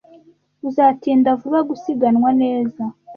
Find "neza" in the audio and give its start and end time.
2.41-2.83